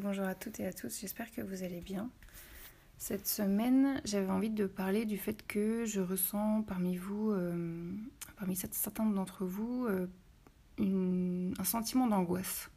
[0.00, 2.10] bonjour à toutes et à tous, j'espère que vous allez bien.
[2.96, 7.92] Cette semaine, j'avais envie de parler du fait que je ressens parmi vous, euh,
[8.38, 10.06] parmi certains d'entre vous, euh,
[11.58, 12.70] un sentiment d'angoisse,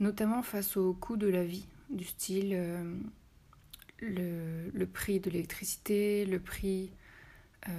[0.00, 2.98] notamment face au coût de la vie, du style euh,
[4.00, 6.92] le, le, prix de l'électricité, le prix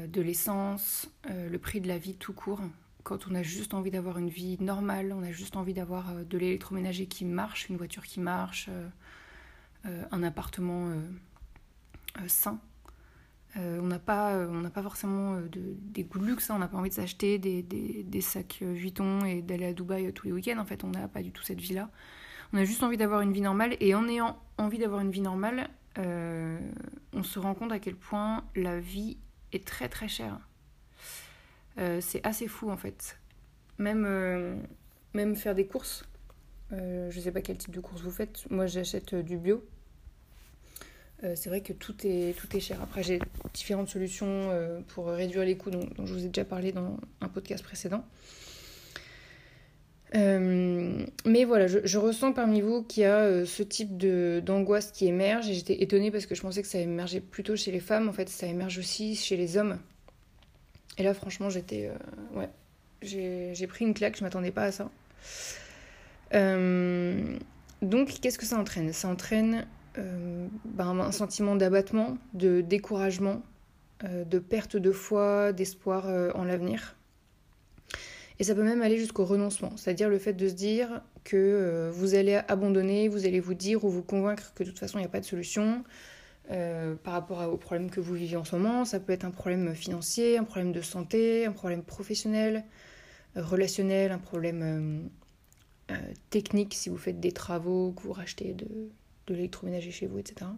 [0.07, 2.61] de l'essence, le prix de la vie tout court,
[3.07, 6.23] quand on a juste envie d'avoir une vie normale, on a juste envie d'avoir euh,
[6.25, 8.89] de l'électroménager qui marche, une voiture qui marche, euh,
[9.85, 10.91] euh, un appartement
[12.27, 12.59] sain.
[13.55, 14.45] on n'a pas,
[14.83, 16.55] forcément de, des goûts de luxe, hein.
[16.57, 20.33] on n'a pas envie de s'acheter des, sacs Vuitton et d'aller à Dubaï tous les
[20.33, 20.59] week-ends.
[20.59, 21.89] En fait, on n'a pas du tout cette vie-là.
[22.51, 25.21] On a juste envie d'avoir une vie normale et en ayant envie d'avoir une vie
[25.21, 29.17] normale, on se rend compte à quel point la vie
[29.53, 30.39] est très très chère.
[31.79, 33.17] Euh, c'est assez fou en fait.
[33.77, 36.05] Même, euh, faire des courses.
[36.73, 38.49] Euh, je sais pas quel type de course vous faites.
[38.49, 39.63] Moi j'achète du bio.
[41.21, 42.81] c'est vrai que tout est, cher.
[42.81, 43.19] Après j'ai
[43.53, 44.49] différentes solutions
[44.89, 48.03] pour réduire les coûts dont, je vous ai déjà parlé dans un podcast précédent.
[50.13, 55.49] mais voilà, je, je, ressens parmi vous qu'il y a ce type d'angoisse qui émerge
[55.49, 58.09] et j'étais étonnée parce que je pensais que ça émergeait plutôt chez les femmes.
[58.09, 59.79] En fait, ça émerge aussi chez les hommes.
[60.97, 61.89] Et là, franchement, j'étais.
[61.89, 62.49] Euh, ouais.
[63.01, 64.89] J'ai pris une claque, je m'attendais pas à ça.
[66.33, 67.37] Euh,
[67.81, 68.91] donc, qu'est-ce que ça entraîne?
[68.91, 69.67] Ça entraîne
[69.97, 73.43] euh, ben, un sentiment d'abattement, de découragement,
[74.03, 76.05] de perte de foi, d'espoir
[76.35, 76.95] en l'avenir.
[78.39, 82.13] Et ça peut même aller jusqu'au renoncement, c'est-à-dire le fait de se dire que vous
[82.13, 85.07] allez abandonner, vous allez vous dire ou vous convaincre que de toute façon il n'y
[85.07, 85.83] a pas de solution,
[86.49, 88.85] euh, par rapport aux problèmes que vous vivez en ce moment.
[88.85, 92.63] Ça peut être un problème financier, un problème de santé, un problème professionnel,
[93.35, 95.09] euh, relationnel, un problème
[95.91, 95.95] euh,
[96.29, 98.67] technique si vous faites des travaux, que vous rachetez de,
[99.27, 100.49] de l'électroménager chez vous, etc.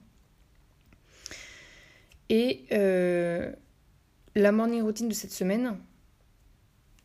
[2.30, 2.66] Et
[4.36, 5.80] la morning routine de cette semaine,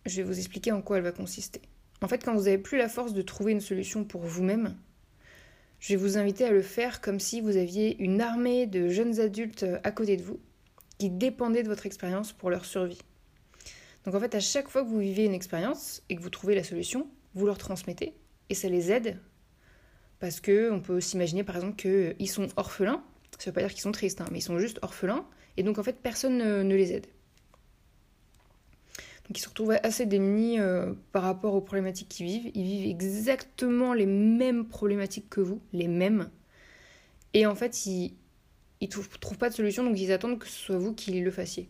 [0.05, 1.63] je vais vous expliquer en quoi elle va consister.
[2.03, 4.77] En fait, quand vous n'avez plus la force de trouver une solution pour vous-même,
[5.81, 9.21] je vais vous inviter à le faire comme si vous aviez une armée de jeunes
[9.21, 10.41] adultes à côté de vous
[10.99, 13.01] qui dépendaient de votre expérience pour leur survie.
[14.05, 16.55] Donc en fait, à chaque fois que vous vivez une expérience et que vous trouvez
[16.55, 18.15] la solution, vous leur transmettez
[18.49, 19.19] et ça les aide
[20.21, 23.03] parce que on peut s'imaginer par exemple qu'ils sont orphelins.
[23.33, 25.63] Ça ne veut pas dire qu'ils sont tristes, hein, mais ils sont juste orphelins et
[25.63, 27.07] donc en fait personne ne les aide.
[29.31, 32.51] Ils se retrouvent assez démunis euh, par rapport aux problématiques qu'ils vivent.
[32.55, 36.29] Ils vivent exactement les mêmes problématiques que vous, les mêmes.
[37.33, 38.13] Et en fait, ils
[38.83, 41.69] ne trouvent, pas de solution, donc ils attendent que ce soit vous qui le fassiez.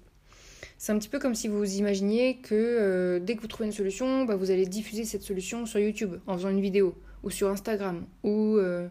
[0.78, 3.72] C'est un petit peu comme si vous imaginiez que euh, dès que vous trouvez une
[3.72, 7.48] solution, bah, vous allez diffuser cette solution sur YouTube en faisant une vidéo, ou sur
[7.48, 8.88] Instagram, ou euh,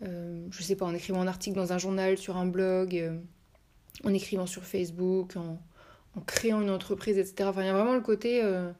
[0.00, 3.12] je sais pas, en écrivant un article dans un journal, sur un blog,
[4.04, 5.58] en écrivant sur Facebook, en,
[6.18, 7.48] en créant une entreprise, etc.
[7.48, 8.42] Enfin, il y a vraiment le côté.
[8.42, 8.70] Euh,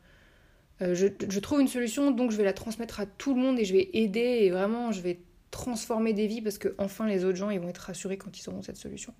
[0.82, 3.65] euh, je, trouve une solution, donc je vais la transmettre à tout le monde et
[3.65, 5.19] je vais aider et vraiment je vais
[5.50, 8.48] transformer des vies parce que enfin les autres gens ils vont être rassurés quand ils
[8.48, 9.12] auront cette solution.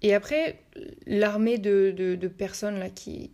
[0.00, 0.58] Et après,
[1.06, 3.30] l'armée de, personnes qui,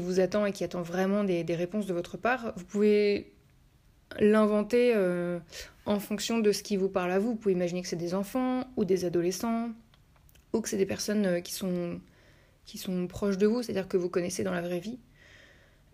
[0.00, 3.32] vous attend et qui attend vraiment des, réponses de votre part, vous pouvez
[4.18, 5.38] l'inventer euh,
[5.86, 7.30] en fonction de ce qui vous parle à vous.
[7.30, 9.70] Vous pouvez imaginer que c'est des enfants ou des adolescents
[10.52, 12.00] ou que c'est des personnes euh, qui sont,
[12.64, 14.98] qui sont proches de vous, c'est-à-dire que vous connaissez dans la vraie vie.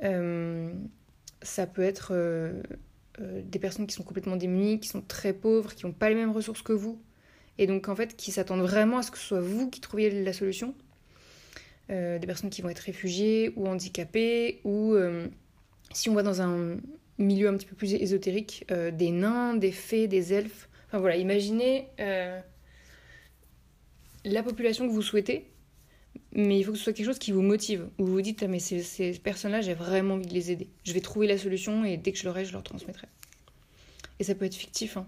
[0.02, 0.72] Euh,
[1.42, 2.62] ça peut être euh,
[3.18, 6.32] des personnes qui sont complètement démunies, qui sont très pauvres, qui n'ont pas les mêmes
[6.32, 7.00] ressources que vous,
[7.58, 10.10] et donc en fait qui s'attendent vraiment à ce que ce soit vous qui trouviez
[10.22, 10.74] la solution.
[11.88, 14.94] des personnes qui vont être réfugiées ou handicapées, ou
[15.92, 16.76] si on va dans un
[17.18, 20.68] milieu un petit peu plus ésotérique, des nains, des fées, des elfes.
[20.86, 21.88] Enfin voilà, imaginez
[24.32, 25.50] la population que vous souhaitez,
[26.32, 28.42] mais il faut que ce soit quelque chose qui vous motive, où vous vous dites,
[28.42, 30.68] ah, mais ces, personnes-là, j'ai vraiment envie de les aider.
[30.84, 33.06] Je vais trouver la solution et dès que je l'aurai, je leur transmettrai.
[34.18, 34.96] Et ça peut être fictif.
[34.96, 35.06] Hein.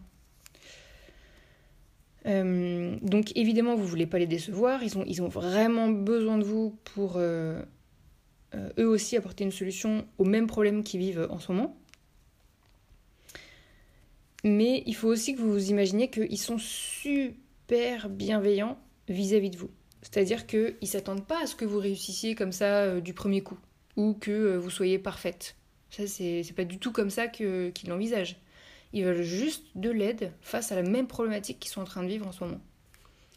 [2.26, 6.44] Euh, donc évidemment, vous voulez pas les décevoir, ils ont, ils ont vraiment besoin de
[6.44, 7.62] vous pour euh,
[8.54, 11.76] euh, eux aussi apporter une solution aux mêmes problèmes qu'ils vivent en ce moment.
[14.44, 18.78] Mais il faut aussi que vous vous imaginiez qu'ils sont super bienveillants
[19.08, 19.70] vis-à-vis de vous.
[20.02, 23.58] C'est-à-dire qu'ils ne s'attendent pas à ce que vous réussissiez comme ça du premier coup,
[23.96, 25.56] ou que vous soyez parfaite.
[25.90, 28.36] Ça, c'est pas du tout comme ça qu'ils l'envisagent.
[28.92, 32.08] Ils veulent juste de l'aide face à la même problématique qu'ils sont en train de
[32.08, 32.60] vivre en ce moment.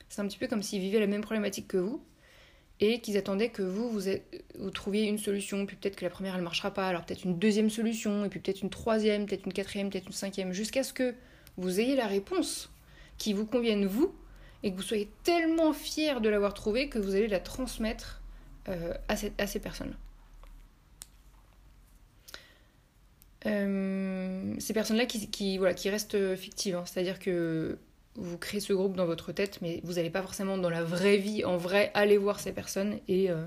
[0.10, 2.04] C'est un petit peu comme s'ils vivaient la même problématique que vous
[2.80, 6.40] et qu'ils attendaient que vous, vous, trouviez une solution, puis peut-être que la première elle
[6.40, 9.54] ne marchera pas, alors peut-être une deuxième solution, et puis peut-être une troisième, peut-être une
[9.54, 11.14] quatrième, peut-être une cinquième, jusqu'à ce que
[11.58, 12.72] vous ayez la réponse
[13.18, 14.14] qui vous convienne vous,
[14.64, 18.22] et que vous soyez tellement fier de l'avoir trouvée que vous allez la transmettre
[18.70, 19.96] euh, à, ces personnes.
[23.46, 26.86] Euh, ces personnes-là qui, voilà, qui restent fictives, hein.
[26.86, 27.78] c'est-à-dire que
[28.16, 31.18] vous créez ce groupe dans votre tête, mais vous n'allez pas forcément dans la vraie
[31.18, 33.46] vie, en vrai, aller voir ces personnes et euh,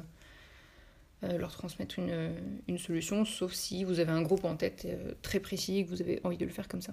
[1.22, 2.34] leur transmettre une,
[2.69, 4.86] une, solution, sauf si vous avez un groupe en tête
[5.22, 6.92] très précis et que vous avez envie de le faire comme ça.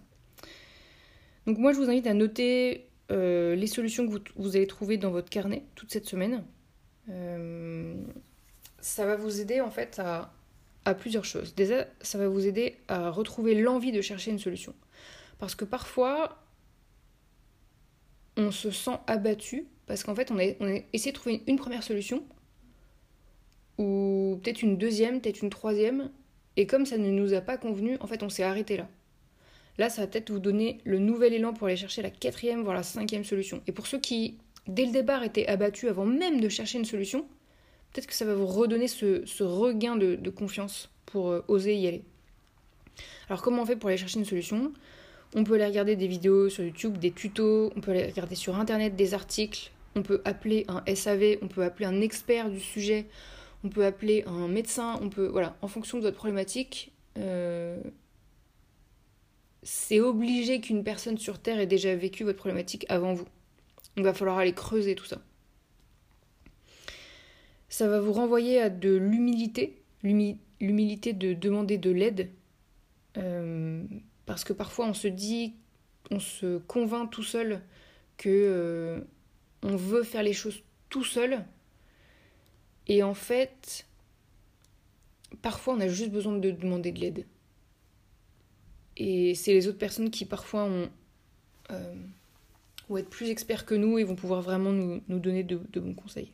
[1.46, 5.12] Donc moi, je vous invite à noter les solutions que vous, vous, allez trouver dans
[5.12, 6.44] votre carnet toute cette semaine.
[8.80, 10.34] ça va vous aider en fait à
[10.86, 11.56] à plusieurs choses.
[11.56, 14.74] Déjà, ça va vous aider à retrouver l'envie de chercher une solution.
[15.40, 16.44] Parce que parfois,
[18.38, 21.58] on se sent abattu parce qu'en fait, on a, on a essayé de trouver une
[21.58, 22.24] première solution,
[23.78, 26.10] ou peut-être une deuxième, peut-être une troisième,
[26.56, 28.88] et comme ça ne nous a pas convenu, en fait, on s'est arrêté là.
[29.78, 32.76] Là, ça va peut-être vous donner le nouvel élan pour aller chercher la quatrième, voire
[32.76, 33.62] la cinquième solution.
[33.68, 34.38] Et pour ceux qui,
[34.68, 37.26] dès le départ, étaient abattus avant même de chercher une solution,
[37.92, 42.04] peut-être que ça va vous redonner ce, regain de, confiance pour euh, oser y aller.
[43.28, 44.72] Alors comment on fait pour aller chercher une solution?
[45.36, 48.60] On peut aller regarder des vidéos sur YouTube, des tutos, on peut aller regarder sur
[48.60, 53.08] Internet des articles, on peut appeler un SAV, on peut appeler un expert du sujet,
[53.64, 55.26] on peut appeler un médecin, on peut...
[55.26, 57.82] Voilà, en fonction de votre problématique, euh,
[59.64, 63.28] c'est obligé qu'une personne sur Terre ait déjà vécu votre problématique avant vous.
[63.98, 65.22] Il va falloir aller creuser tout ça
[67.74, 72.30] ça va vous renvoyer à de l'humilité, l'humilité de demander de l'aide,
[73.18, 73.84] euh,
[74.28, 75.56] parce que parfois on se dit,
[76.12, 77.64] on se convainc tout seul
[78.16, 79.02] que euh,
[79.64, 81.44] on veut faire les choses tout seul,
[82.86, 83.88] et en fait,
[85.42, 87.26] parfois on a juste besoin de demander de l'aide.
[88.98, 90.70] Et c'est les autres personnes qui parfois
[91.72, 91.96] euh,
[92.90, 96.32] vont être plus experts que nous et vont pouvoir vraiment nous, donner de bons conseils.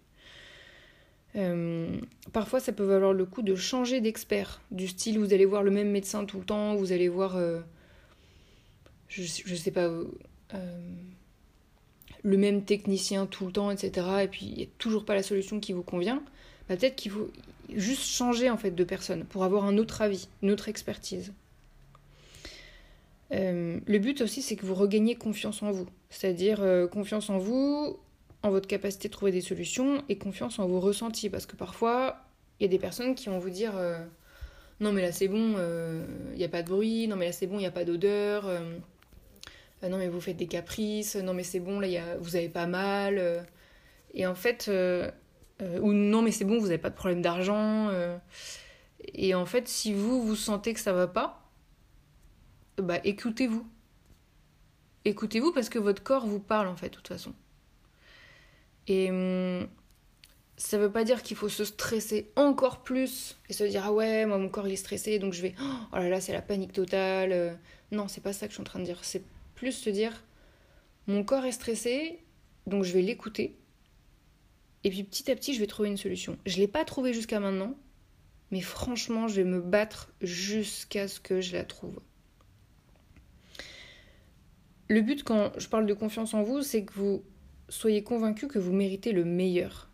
[1.36, 2.00] Euh,
[2.34, 4.62] parfois, ça peut valoir le coup de changer d'expert.
[4.72, 7.62] Du style, vous allez voir le même médecin tout le temps, vous allez voir, euh,
[9.08, 9.90] je, je, sais pas,
[12.24, 14.08] le même technicien tout le temps, etc.
[14.24, 16.24] Et puis, il n'y a toujours pas la solution qui vous convient.
[16.68, 17.30] Bah, Peut-être qu'il faut
[17.76, 21.34] juste changer en fait de personne pour avoir un autre avis, une autre expertise.
[23.32, 25.88] Le but aussi, c'est que vous regagniez confiance en vous.
[26.10, 27.98] C'est-à-dire confiance en vous,
[28.44, 31.30] en votre capacité de trouver des solutions et confiance en vos ressentis.
[31.30, 34.00] Parce que parfois, il y a des personnes qui vont vous dire euh,
[34.80, 36.06] Non, mais là c'est bon, il euh,
[36.36, 38.48] n'y a pas de bruit, non, mais là c'est bon, il n'y a pas d'odeur,
[38.48, 38.60] euh,
[39.84, 41.88] non, mais vous faites des caprices, non, mais c'est bon, là
[42.20, 43.46] vous avez pas mal.
[44.14, 44.70] et en fait,
[45.82, 47.90] ou non, mais c'est bon, vous n'avez pas de problème d'argent.
[49.14, 51.39] et en fait, si vous, vous sentez que ça va pas,
[52.82, 53.66] bah écoutez-vous.
[55.06, 57.34] Écoutez-vous parce que votre corps vous parle en fait, de toute façon.
[58.88, 59.68] Et hum,
[60.60, 64.26] ça veut pas dire qu'il faut se stresser encore plus et se dire ah ouais
[64.26, 66.74] moi mon corps il est stressé donc je vais oh là là c'est la panique
[66.74, 67.54] totale euh.
[67.92, 69.24] non c'est pas ça que je suis en train de dire c'est
[69.56, 70.22] plus se dire
[71.08, 72.20] mon corps est stressé
[72.68, 73.58] donc je vais l'écouter
[74.84, 77.40] et puis petit à petit je vais trouver une solution je l'ai pas trouvé jusqu'à
[77.40, 77.78] maintenant
[78.52, 82.02] mais franchement je vais me battre jusqu'à ce que je la trouve
[84.90, 87.24] le but quand je parle de confiance en vous c'est que vous
[87.70, 89.90] soyez convaincu que vous méritez le meilleur.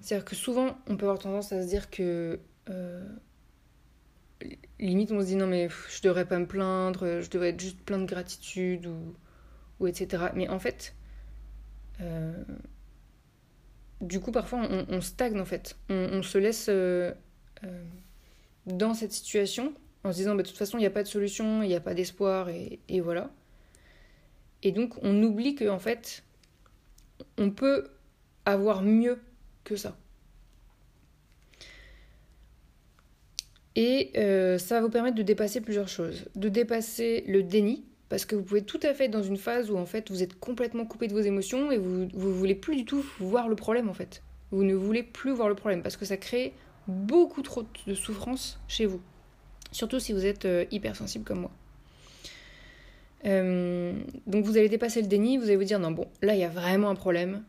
[0.00, 2.40] C'est-à-dire que souvent, on peut avoir tendance à se dire que.
[2.70, 3.06] Euh,
[4.78, 7.80] limite, on se dit non, mais je devrais pas me plaindre, je devrais être juste
[7.80, 8.90] plein de gratitude
[9.78, 10.24] ou, etc.
[10.34, 10.94] Mais en fait,
[12.00, 12.32] euh,
[14.00, 15.76] du coup, parfois, on, stagne en fait.
[15.90, 17.12] On, se laisse euh,
[18.66, 19.74] dans cette situation
[20.04, 21.74] en se disant bah, de toute façon, il n'y a pas de solution, il n'y
[21.74, 23.30] a pas d'espoir, et, voilà.
[24.62, 26.22] Et donc, on oublie que en fait,
[27.38, 27.88] on peut
[28.44, 29.18] avoir mieux
[29.64, 29.96] que ça.
[33.76, 36.26] Et euh, ça va vous permettre de dépasser plusieurs choses.
[36.34, 39.70] De dépasser le déni, parce que vous pouvez tout à fait être dans une phase
[39.70, 42.76] où en fait vous êtes complètement coupé de vos émotions et vous ne voulez plus
[42.76, 44.22] du tout voir le problème en fait.
[44.50, 46.52] Vous ne voulez plus voir le problème parce que ça crée
[46.88, 49.00] beaucoup trop de souffrance chez vous.
[49.70, 51.52] Surtout si vous êtes euh, hypersensible comme moi.
[53.26, 53.92] Euh,
[54.26, 56.44] donc vous allez dépasser le déni, vous allez vous dire non bon, là il y
[56.44, 57.44] a vraiment un problème,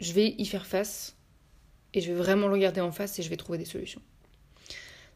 [0.00, 1.16] je vais y faire face
[1.92, 4.00] et je vais vraiment le regarder en face et je vais trouver des solutions.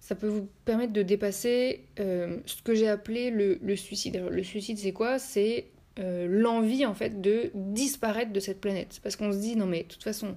[0.00, 4.23] Ça peut vous permettre de dépasser euh, ce que j'ai appelé le, suicide.
[4.30, 5.18] le suicide c'est quoi?
[5.18, 5.66] C'est
[5.97, 9.00] l'envie en fait de disparaître de cette planète.
[9.02, 10.37] Parce qu'on se dit non mais de toute façon,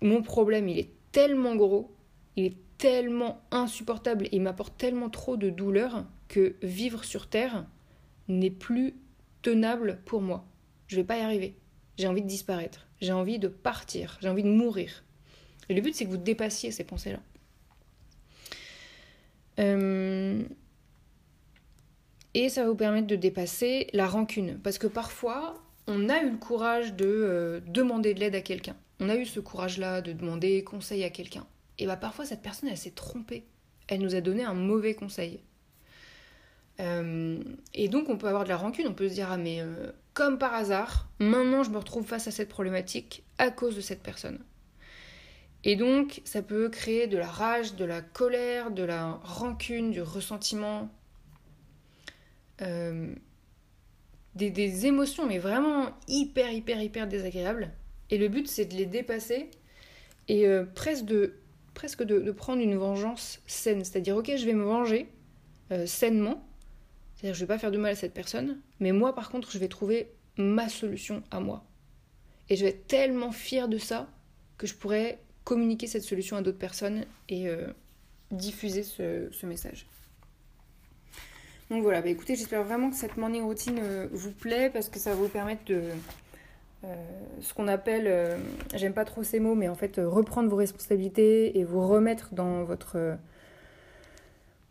[0.00, 1.94] mon problème il est tellement gros,
[2.36, 7.66] il est tellement insupportable et m'apporte tellement trop de douleur que vivre sur Terre
[8.26, 8.94] n'est plus
[9.42, 10.46] tenable pour moi.
[10.88, 11.54] Je vais pas y arriver.
[11.98, 12.88] J'ai envie de disparaître.
[13.02, 14.18] J'ai envie de partir.
[14.22, 15.04] J'ai envie de mourir.
[15.68, 17.20] Et le but, c'est que vous dépassiez ces pensées-là.
[19.58, 20.42] Euh,
[22.32, 24.58] et ça va vous permettre de dépasser la rancune.
[24.62, 28.76] Parce que parfois, on a eu le courage de euh, demander de l'aide à quelqu'un.
[29.00, 31.46] On a eu ce courage-là de demander conseil à quelqu'un.
[31.80, 33.46] Et bah parfois cette personne elle s'est trompée.
[33.88, 35.40] Elle nous a donné un mauvais conseil.
[36.78, 37.42] Euh,
[37.74, 39.90] et donc on peut avoir de la rancune, on peut se dire ah mais euh,
[40.12, 44.02] comme par hasard, maintenant je me retrouve face à cette problématique à cause de cette
[44.02, 44.38] personne.
[45.64, 50.02] Et donc ça peut créer de la rage, de la colère, de la rancune, du
[50.02, 50.90] ressentiment,
[52.60, 53.14] euh,
[54.34, 57.72] des, des, émotions mais vraiment hyper hyper hyper désagréables.
[58.10, 59.50] Et le but c'est de les dépasser
[60.28, 61.39] et presque de
[61.80, 63.82] presque de, prendre une vengeance saine.
[63.84, 65.08] C'est-à-dire, ok, je vais me venger
[65.72, 66.46] euh, sainement,
[67.16, 69.56] c'est-à-dire je vais pas faire de mal à cette personne, mais moi par contre, je
[69.56, 71.64] vais trouver ma solution à moi.
[72.50, 74.10] Et je vais être tellement fière de ça
[74.58, 77.68] que je pourrais communiquer cette solution à d'autres personnes et euh,
[78.30, 79.86] diffuser ce, message.
[81.70, 84.98] Donc voilà, bah écoutez, j'espère vraiment que cette morning routine euh, vous plaît parce que
[84.98, 85.80] ça va vous permettre de,
[87.40, 88.38] ce qu'on appelle, euh,
[88.74, 92.34] j'aime pas trop ces mots, mais en fait, euh, reprendre vos responsabilités et vous remettre
[92.34, 93.18] dans votre,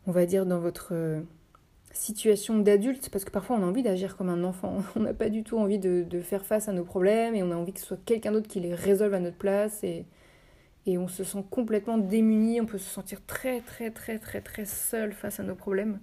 [0.08, 0.94] on va dire, dans votre
[1.92, 5.30] situation d'adulte, parce que parfois on a envie d'agir comme un enfant, on n'a pas
[5.30, 7.80] du tout envie de, de, faire face à nos problèmes et on a envie que
[7.80, 10.06] ce soit quelqu'un d'autre qui les résolve à notre place et,
[10.86, 14.66] et on se sent complètement démuni, on peut se sentir très très très très très
[14.66, 16.00] seul face à nos problèmes.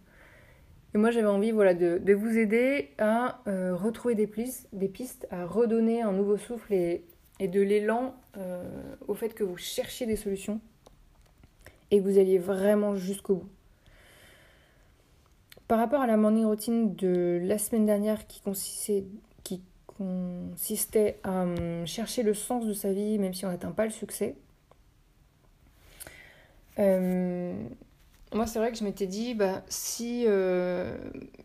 [0.94, 5.26] Et moi, j'avais envie voilà, de, vous aider à euh, retrouver des pistes, des pistes,
[5.30, 7.04] à redonner un nouveau souffle et,
[7.40, 8.64] de l'élan euh,
[9.08, 10.60] au fait que vous cherchiez des solutions
[11.90, 13.50] et que vous alliez vraiment jusqu'au bout.
[15.68, 19.04] Par rapport à la morning routine de la semaine dernière qui consistait,
[19.42, 23.84] qui consistait à hum, chercher le sens de sa vie même si on n'atteint pas
[23.84, 24.36] le succès,
[26.78, 27.54] euh,
[28.34, 30.96] moi, c'est vrai que je m'étais dit, bah, si euh,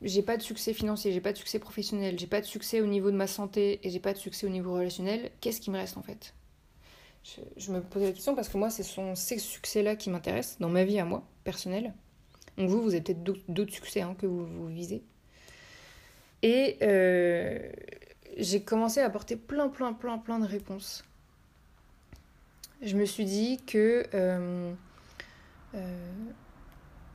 [0.01, 2.87] j'ai pas de succès financier, j'ai pas de succès professionnel, j'ai pas de succès au
[2.87, 5.77] niveau de ma santé et j'ai pas de succès au niveau relationnel, qu'est-ce qui me
[5.77, 6.33] reste en fait?
[7.55, 10.69] Je, me posais la question parce que moi, ce sont ces succès-là qui m'intéressent dans
[10.69, 11.93] ma vie à moi, personnelle.
[12.57, 15.03] Donc vous, vous avez peut-être d'autres succès hein, que vous, vous, visez.
[16.41, 17.59] Et euh,
[18.37, 21.03] j'ai commencé à apporter plein, plein, plein, plein de réponses.
[22.81, 24.73] Je me suis dit que euh,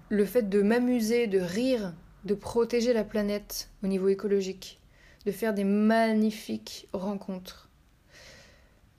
[0.08, 1.92] le fait de m'amuser, de rire,
[2.24, 4.80] de protéger la planète au niveau écologique,
[5.24, 7.68] de faire des magnifiques rencontres,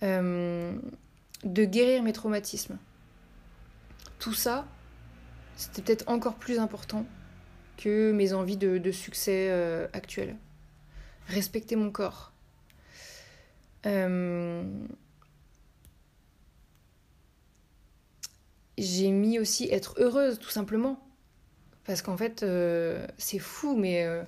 [0.03, 0.77] euh,
[1.43, 2.77] de guérir mes traumatismes.
[4.19, 4.67] Tout ça,
[5.55, 7.05] c'était peut-être encore plus important
[7.77, 10.35] que mes envies de, succès euh, actuels.
[11.27, 12.31] Respecter mon corps.
[13.85, 14.63] Euh,
[18.77, 20.99] j'ai mis aussi être heureuse, tout simplement.
[21.85, 24.23] Parce qu'en fait, euh, c'est fou, mais euh,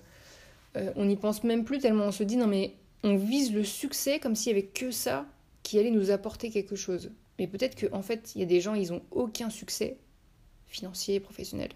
[0.77, 3.63] euh, on n'y pense même plus tellement on se dit non, mais on vise le
[3.63, 5.25] succès comme s'il y avait que ça
[5.63, 7.11] qui allait nous apporter quelque chose.
[7.37, 9.97] Mais peut-être qu'en en fait, il y a des gens, ils ont aucun succès
[10.67, 11.69] financier, professionnel.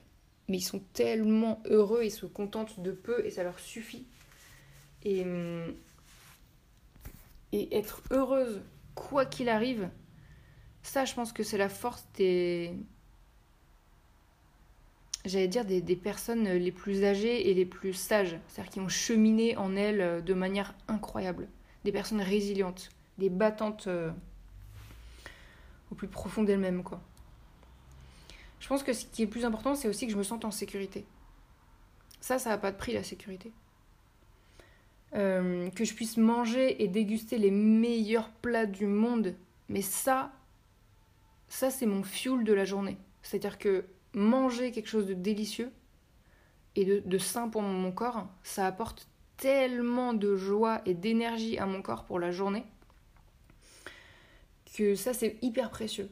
[0.48, 4.06] Mais ils sont tellement heureux, ils se contentent de peu et ça leur suffit.
[5.03, 5.74] Et, hum,
[7.51, 8.62] et être heureuse,
[8.96, 9.89] quoi qu'il arrive,
[10.84, 12.74] ça, je pense que c'est la force des.
[15.25, 19.56] J'allais dire des, personnes les plus âgées et les plus sages, c'est-à-dire qui ont cheminé
[19.56, 21.48] en elles de manière incroyable.
[21.86, 24.12] Des personnes résilientes, des battantes euh,
[25.92, 27.02] au plus profond d'elles-mêmes, quoi.
[28.60, 30.52] Je pense que ce qui est plus important, c'est aussi que je me sente en
[30.52, 31.06] sécurité.
[32.20, 33.52] Ça, ça n'a pas de prix, la sécurité.
[35.16, 39.36] euh, que je puisse manger et déguster les meilleurs plats du monde.
[39.70, 40.32] Mais ça,
[41.54, 42.98] ça c'est mon fuel de la journée.
[43.22, 45.72] C'est-à-dire que manger quelque chose de délicieux
[46.76, 49.08] et de, sain pour mon corps, ça apporte
[49.38, 52.66] tellement de joie et d'énergie à mon corps pour la journée
[54.76, 56.10] que ça c'est hyper précieux.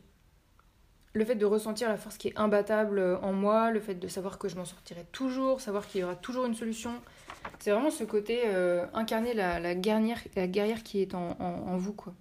[1.14, 4.38] Le fait de ressentir la force qui est imbattable en moi, le fait de savoir
[4.38, 7.02] que je m'en sortirai toujours, savoir qu'il y aura toujours une solution,
[7.58, 11.78] c'est vraiment ce côté euh, incarner la, la, guerrière, la guerrière qui est en, en,
[11.78, 12.14] vous quoi.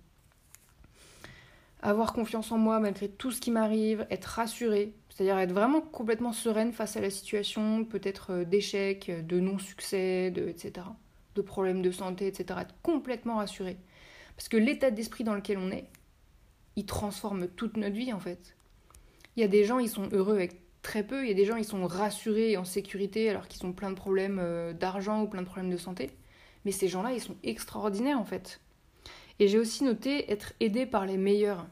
[1.82, 6.32] Avoir confiance en moi malgré tout ce qui m'arrive, être rassurée, c'est-à-dire être vraiment complètement
[6.32, 10.86] sereine face à la situation, peut-être euh, d'échecs, de non-succès, de, etc.
[11.34, 12.60] De problèmes de santé, etc.
[12.62, 13.78] Être complètement rassurée.
[14.36, 15.88] Parce que l'état d'esprit dans lequel on est,
[16.76, 18.56] il transforme toute notre vie en fait.
[19.36, 21.44] Il y a des gens, ils sont heureux avec très peu, il y a des
[21.44, 25.22] gens, ils sont rassurés et en sécurité alors qu'ils ont plein de problèmes euh, d'argent
[25.22, 26.10] ou plein de problèmes de santé.
[26.64, 28.60] Mais ces gens-là, ils sont extraordinaires en fait.
[29.40, 31.66] Et j'ai aussi noté être aidé par les meilleurs.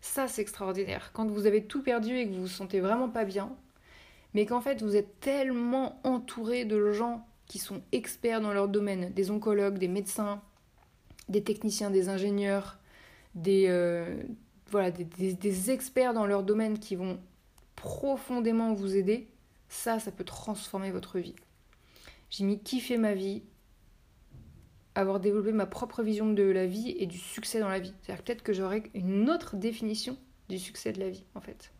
[0.00, 1.10] Ça, c'est extraordinaire.
[1.14, 3.56] Quand vous avez tout perdu et que vous vous sentez vraiment pas bien,
[4.34, 9.12] mais qu'en fait vous êtes tellement entouré de gens qui sont experts dans leur domaine,
[9.12, 10.42] des oncologues, des médecins,
[11.28, 12.78] des techniciens, des ingénieurs,
[13.36, 14.22] des, euh,
[14.70, 17.18] voilà, des, des, experts dans leur domaine qui vont
[17.76, 19.28] profondément vous aider,
[19.68, 21.36] ça, ça peut transformer votre vie.
[22.30, 23.42] J'ai mis kiffer ma vie,
[24.94, 27.94] avoir développé ma propre vision de la vie et du succès dans la vie.
[28.02, 30.16] C'est-à-dire peut-être que j'aurai une autre définition
[30.48, 31.72] du succès de la vie, en fait.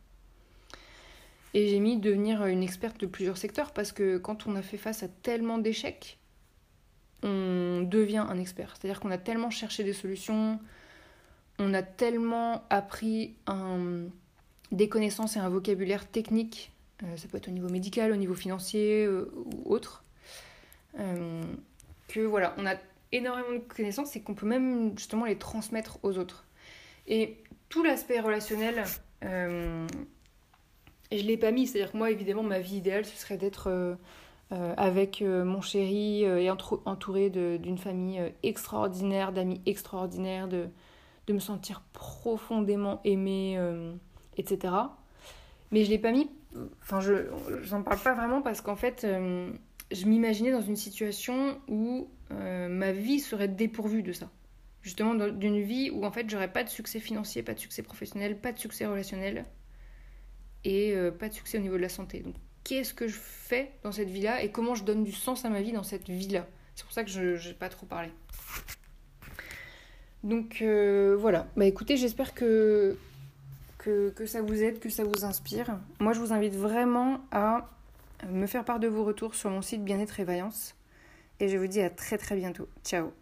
[1.55, 4.77] Et j'ai mis devenir une experte de plusieurs secteurs parce que quand on a fait
[4.77, 6.19] face à tellement d'échecs,
[7.23, 8.75] on devient un expert.
[8.77, 10.59] C'est-à-dire qu'on a tellement cherché des solutions,
[11.59, 13.37] on a tellement appris
[14.73, 18.35] des connaissances et un vocabulaire technique, euh, ça peut être au niveau médical, au niveau
[18.35, 20.05] financier euh, ou autre,
[20.99, 21.43] euh,
[22.09, 22.77] que voilà, on a
[23.15, 26.47] énormément de connaissances et qu'on peut même justement les transmettre aux autres.
[27.07, 28.85] Et tout l'aspect relationnel,
[29.23, 29.87] je
[31.13, 33.97] je l'ai pas mis, c'est-à-dire que moi évidemment ma vie idéale ce serait d'être
[34.51, 40.69] avec mon chéri et entouré d'une famille extraordinaire, d'amis extraordinaires, de,
[41.27, 43.95] de me sentir profondément aimée, euh,
[44.37, 44.75] etc.
[45.71, 46.31] Mais je l'ai pas mis,
[46.83, 47.27] enfin je
[47.63, 49.51] j'en parle pas vraiment parce qu'en fait euh,
[49.91, 54.31] je m'imaginais dans une situation où euh, ma vie serait dépourvue de ça.
[54.83, 58.39] Justement d'une vie où en fait j'aurais pas de succès financier, pas de succès professionnel,
[58.39, 59.47] pas de succès relationnel
[60.65, 62.21] et pas de succès au niveau de la santé.
[62.21, 62.35] Donc
[62.65, 65.63] qu'est-ce que je fais dans cette vie-là et comment je donne du sens à ma
[65.63, 66.47] vie dans cette vie-là?
[66.75, 68.11] C'est pour ça que je n'ai pas trop parlé.
[70.25, 72.97] Donc euh, voilà, bah écoutez, j'espère que,
[73.77, 75.79] que, que, ça vous aide, que ça vous inspire.
[76.01, 77.71] Moi, je vous invite vraiment à
[78.29, 80.75] me faire part de vos retours sur mon site Bien-être et Vaillance.
[81.41, 82.69] Et je vous dis à très très bientôt.
[82.85, 83.13] Ciao